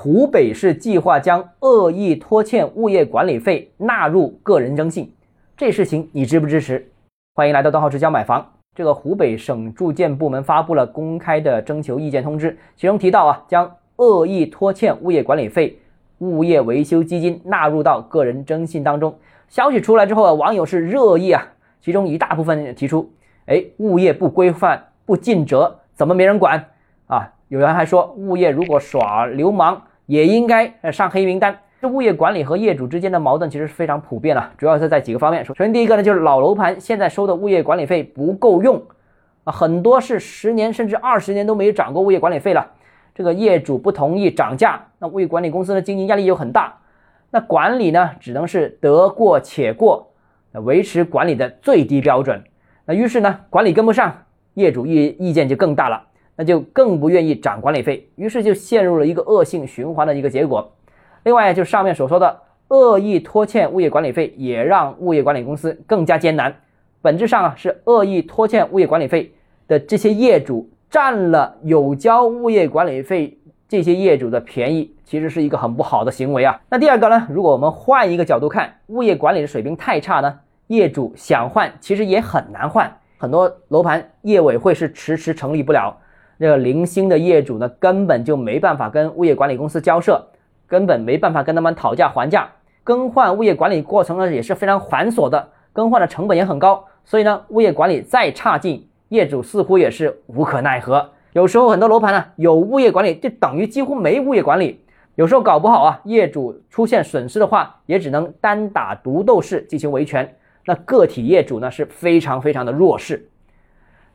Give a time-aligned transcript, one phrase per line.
[0.00, 5.12] 湖北市计划将恶意拖欠物业管理费纳入个人征信，
[5.56, 6.88] 这事情你支不支持？
[7.34, 8.52] 欢迎来到段浩之家买房。
[8.76, 15.76] 这个湖北省住建部门发布了公开的征求意见通知，其中提到啊，将恶意拖欠物业管理费、
[16.18, 19.12] 物业维修基金纳入到个人征信当中。
[19.48, 21.44] 消息出来之后啊，网友是热议啊，
[21.80, 23.10] 其中一大部分提出，
[23.46, 26.64] 哎，物业不规范、不尽责，怎么没人管？
[27.48, 31.58] 有人还说，物业如果耍流氓，也应该上黑名单。
[31.80, 35.42] 这物业管理和业主之间的矛盾其实是非常普遍的，主要是在几个方面。
[35.44, 38.82] 首先，第一个呢，就是老楼盘现在收的物业管理费不够用
[39.44, 42.72] 啊，很多是十年甚至二十年都没有涨过物业管理费了。
[43.14, 46.76] 这个业主不同意涨价，那物业管理公司的经营压力又很大。
[47.30, 50.12] 那管理呢，只能是得过且过，
[50.52, 52.44] 维持管理的最低标准。
[52.84, 56.02] 那于是呢，管理跟不上，业主意意见就更大了，
[56.38, 60.72] 那就更不愿意涨管理费，于是就陷入了一个恶性循环的一个结果。
[61.24, 66.54] 另外，就上面所说的恶意拖欠物业管理费，也让物业管理公司更加艰难。
[67.02, 69.32] 本质上啊，是恶意拖欠物业管理费
[69.66, 73.36] 的这些业主占了有交物业管理费
[73.68, 76.60] 这些业主的便宜，其实是一个很不好的行为啊。
[76.70, 82.96] 那第二个呢，如果我们换一个角度看，物业管理的水平太差呢，业主想换其实也很难换。
[83.20, 85.98] 很多楼盘业委会是迟迟成立不了，
[86.38, 90.24] 这个零星的业主呢，根本就没办法跟物业管理公司交涉。
[90.70, 92.46] 根本没办法跟他们讨价还价，
[92.84, 101.08] 更换物业管理过程呢也是非常繁琐的，更换的成本也很高，所以呢，物业管理再差劲，业主似乎也是无可奈何。
[101.32, 104.84] 有时候很多楼盘呢有物业管理，就等于几乎没物业管理。
[105.14, 110.36] 有时候搞不好啊，业主出现损失的话，也只能单打独斗式进行维权。
[110.66, 113.26] 那个体业主呢是非常非常的弱势。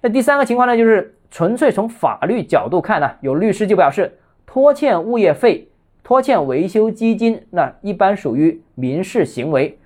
[0.00, 5.66] 那第三个情况呢，就是纯粹从法律角度看呢，有律师就表示拖欠物业费。
[6.02, 9.78] 拖欠维修基金，那一般属于民事行为，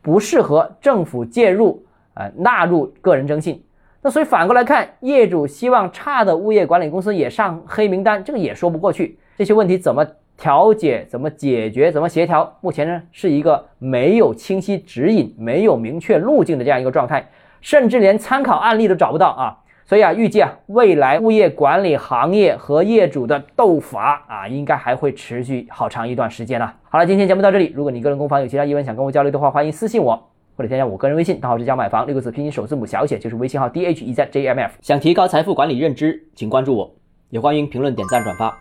[0.00, 3.62] 不适合政府介入，呃，纳入个人征信。
[4.00, 9.18] 那所以反过来看，业主希望差的物业管理公司也上黑名单，这个也说不过去。
[9.36, 10.06] 这些问题怎么
[10.38, 17.28] 调解、怎么解决、怎么协调，目前呢是一个没有清晰指引、没有明确路径的这样一个状态，
[17.60, 19.58] 甚至连参考案例都找不到啊。
[19.86, 26.68] 所以啊，预计啊，未来物业管理行业和业主的斗法啊，应该还会持续好长一段时间呢。
[26.90, 27.72] 好了，今天节目到这里。
[27.72, 30.20] 如果你个人购房有其他疑问想跟我交流的话，欢迎私信我
[30.56, 34.72] 或者添加我个人微信，账号是加买房六个字拼音首字母小写，就是微信号 d h e z j m f。
[34.82, 36.90] 想提高财富管理认知，请关注我，
[37.30, 38.52] 也欢迎评论、点赞、转发。